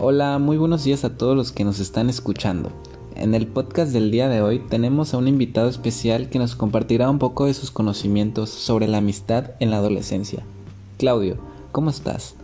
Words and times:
Hola, 0.00 0.38
muy 0.38 0.58
buenos 0.58 0.84
días 0.84 1.02
a 1.02 1.16
todos 1.16 1.36
los 1.36 1.50
que 1.50 1.64
nos 1.64 1.80
están 1.80 2.08
escuchando. 2.08 2.70
En 3.16 3.34
el 3.34 3.48
podcast 3.48 3.92
del 3.92 4.12
día 4.12 4.28
de 4.28 4.40
hoy 4.40 4.60
tenemos 4.60 5.12
a 5.12 5.18
un 5.18 5.26
invitado 5.26 5.68
especial 5.68 6.28
que 6.28 6.38
nos 6.38 6.54
compartirá 6.54 7.10
un 7.10 7.18
poco 7.18 7.46
de 7.46 7.54
sus 7.54 7.72
conocimientos 7.72 8.48
sobre 8.48 8.86
la 8.86 8.98
amistad 8.98 9.50
en 9.58 9.72
la 9.72 9.78
adolescencia. 9.78 10.44
Claudio, 10.98 11.38
¿cómo 11.72 11.90
estás? 11.90 12.36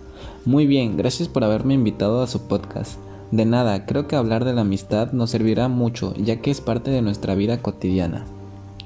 Muy 0.44 0.66
bien, 0.66 0.96
gracias 0.96 1.28
por 1.28 1.44
haberme 1.44 1.74
invitado 1.74 2.24
a 2.24 2.26
su 2.26 2.48
podcast. 2.48 2.98
De 3.30 3.44
nada, 3.44 3.86
creo 3.86 4.08
que 4.08 4.16
hablar 4.16 4.44
de 4.44 4.52
la 4.52 4.62
amistad 4.62 5.12
nos 5.12 5.30
servirá 5.30 5.68
mucho, 5.68 6.12
ya 6.16 6.40
que 6.40 6.50
es 6.50 6.60
parte 6.60 6.90
de 6.90 7.02
nuestra 7.02 7.36
vida 7.36 7.62
cotidiana. 7.62 8.24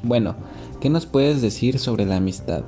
Bueno, 0.02 0.34
¿qué 0.78 0.90
nos 0.90 1.06
puedes 1.06 1.40
decir 1.40 1.78
sobre 1.78 2.04
la 2.04 2.16
amistad? 2.16 2.64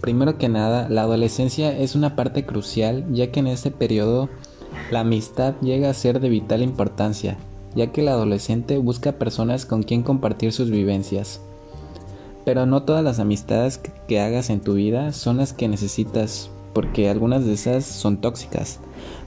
Primero 0.00 0.38
que 0.38 0.48
nada, 0.48 0.88
la 0.88 1.02
adolescencia 1.02 1.76
es 1.76 1.94
una 1.94 2.16
parte 2.16 2.46
crucial, 2.46 3.04
ya 3.12 3.30
que 3.30 3.40
en 3.40 3.48
este 3.48 3.70
periodo 3.70 4.30
la 4.90 5.00
amistad 5.00 5.54
llega 5.60 5.90
a 5.90 5.94
ser 5.94 6.20
de 6.20 6.28
vital 6.28 6.62
importancia, 6.62 7.36
ya 7.74 7.88
que 7.88 8.00
el 8.00 8.08
adolescente 8.08 8.78
busca 8.78 9.12
personas 9.12 9.66
con 9.66 9.82
quien 9.82 10.02
compartir 10.02 10.52
sus 10.52 10.70
vivencias. 10.70 11.40
Pero 12.44 12.66
no 12.66 12.84
todas 12.84 13.02
las 13.02 13.18
amistades 13.18 13.80
que 14.06 14.20
hagas 14.20 14.50
en 14.50 14.60
tu 14.60 14.74
vida 14.74 15.12
son 15.12 15.38
las 15.38 15.52
que 15.52 15.68
necesitas, 15.68 16.50
porque 16.72 17.08
algunas 17.08 17.44
de 17.44 17.54
esas 17.54 17.84
son 17.84 18.20
tóxicas. 18.20 18.78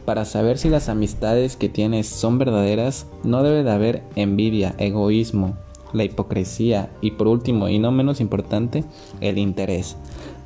Para 0.05 0.25
saber 0.25 0.57
si 0.57 0.70
las 0.70 0.88
amistades 0.88 1.55
que 1.55 1.67
tienes 1.67 2.08
son 2.08 2.38
verdaderas, 2.38 3.05
no 3.23 3.44
debe 3.44 3.63
de 3.63 3.71
haber 3.71 4.03
envidia, 4.16 4.73
egoísmo, 4.77 5.58
la 5.94 6.03
hipocresía 6.03 6.89
y 7.02 7.11
por 7.11 7.27
último 7.27 7.67
y 7.67 7.80
no 7.80 7.91
menos 7.91 8.21
importante, 8.21 8.83
el 9.21 9.38
interés. 9.38 9.97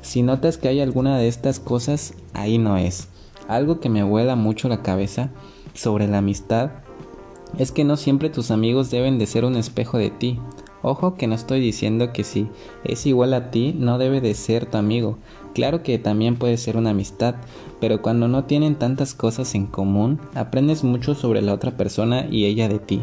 Si 0.02 0.22
notas 0.22 0.58
que 0.58 0.68
hay 0.68 0.80
alguna 0.80 1.18
de 1.18 1.28
estas 1.28 1.60
cosas, 1.60 2.14
ahí 2.32 2.58
no 2.58 2.76
es. 2.76 3.08
Algo 3.48 3.80
que 3.80 3.88
me 3.88 4.02
vuela 4.02 4.36
mucho 4.36 4.68
la 4.68 4.82
cabeza 4.82 5.30
sobre 5.74 6.08
la 6.08 6.18
amistad 6.18 6.70
es 7.58 7.72
que 7.72 7.84
no 7.84 7.96
siempre 7.96 8.30
tus 8.30 8.50
amigos 8.50 8.90
deben 8.90 9.18
de 9.18 9.26
ser 9.26 9.44
un 9.44 9.56
espejo 9.56 9.98
de 9.98 10.10
ti. 10.10 10.38
Ojo 10.82 11.14
que 11.14 11.26
no 11.26 11.34
estoy 11.34 11.60
diciendo 11.60 12.12
que 12.12 12.24
si 12.24 12.48
es 12.84 13.06
igual 13.06 13.32
a 13.32 13.50
ti 13.50 13.74
no 13.78 13.98
debe 13.98 14.20
de 14.20 14.34
ser 14.34 14.66
tu 14.66 14.76
amigo. 14.76 15.18
Claro 15.54 15.82
que 15.82 15.98
también 15.98 16.36
puede 16.36 16.56
ser 16.56 16.76
una 16.76 16.90
amistad, 16.90 17.36
pero 17.80 18.02
cuando 18.02 18.28
no 18.28 18.44
tienen 18.44 18.74
tantas 18.74 19.14
cosas 19.14 19.54
en 19.54 19.66
común, 19.66 20.20
aprendes 20.34 20.82
mucho 20.84 21.14
sobre 21.14 21.42
la 21.42 21.54
otra 21.54 21.76
persona 21.76 22.26
y 22.28 22.44
ella 22.46 22.68
de 22.68 22.80
ti. 22.80 23.02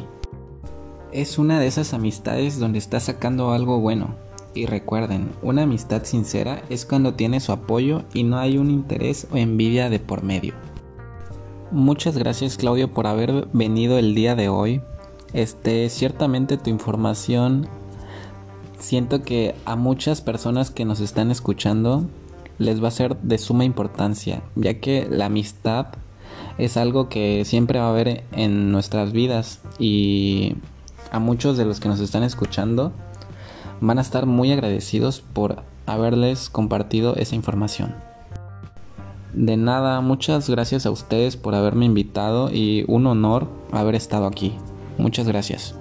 Es 1.12 1.38
una 1.38 1.60
de 1.60 1.68
esas 1.68 1.94
amistades 1.94 2.60
donde 2.60 2.78
estás 2.78 3.04
sacando 3.04 3.52
algo 3.52 3.80
bueno, 3.80 4.16
y 4.54 4.66
recuerden, 4.66 5.32
una 5.42 5.64
amistad 5.64 6.04
sincera 6.04 6.64
es 6.70 6.86
cuando 6.86 7.14
tiene 7.14 7.40
su 7.40 7.52
apoyo 7.52 8.04
y 8.14 8.24
no 8.24 8.38
hay 8.38 8.58
un 8.58 8.70
interés 8.70 9.28
o 9.32 9.38
envidia 9.38 9.90
de 9.90 10.00
por 10.00 10.24
medio. 10.24 10.54
Muchas 11.72 12.18
gracias 12.18 12.58
Claudio 12.58 12.94
por 12.94 13.08
haber 13.08 13.48
venido 13.54 13.98
el 13.98 14.14
día 14.14 14.36
de 14.36 14.50
hoy. 14.50 14.82
Este, 15.34 15.90
ciertamente 15.90 16.58
tu 16.58 16.70
información 16.70 17.68
siento 18.78 19.24
que 19.24 19.56
a 19.66 19.76
muchas 19.76 20.22
personas 20.22 20.72
que 20.72 20.84
nos 20.84 21.00
están 21.00 21.32
escuchando 21.32 22.06
les 22.58 22.84
va 22.84 22.90
a 22.90 22.92
ser 22.92 23.16
de 23.18 23.38
suma 23.38 23.64
importancia, 23.64 24.42
ya 24.56 24.80
que 24.80 25.08
la 25.10 25.28
amistad 25.28 25.88
es 26.58 26.78
algo 26.78 27.08
que 27.08 27.46
siempre 27.46 27.80
va 27.80 27.86
a 27.86 27.90
haber 27.90 28.24
en 28.34 28.72
nuestras 28.72 29.14
vidas 29.14 29.62
y 29.80 30.56
a 31.12 31.20
muchos 31.20 31.58
de 31.58 31.66
los 31.66 31.80
que 31.80 31.90
nos 31.90 32.00
están 32.00 32.24
escuchando 32.24 32.92
van 33.82 33.98
a 33.98 34.02
estar 34.02 34.26
muy 34.26 34.52
agradecidos 34.52 35.22
por 35.22 35.64
haberles 35.86 36.50
compartido 36.50 37.16
esa 37.18 37.36
información. 37.36 37.94
De 39.34 39.58
nada, 39.58 40.02
muchas 40.02 40.50
gracias 40.50 40.86
a 40.86 40.92
ustedes 40.92 41.36
por 41.38 41.56
haberme 41.56 41.86
invitado 41.86 42.50
y 42.52 42.86
un 42.88 43.08
honor 43.08 43.48
haber 43.72 43.96
estado 43.96 44.28
aquí. 44.28 44.54
Muchas 44.98 45.28
gracias. 45.28 45.81